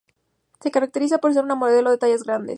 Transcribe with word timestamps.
Se 0.61 0.71
caracteriza 0.71 1.19
por 1.19 1.31
ser 1.31 1.43
una 1.43 1.53
modelo 1.53 1.91
de 1.91 1.99
tallas 1.99 2.23
grandes. 2.23 2.49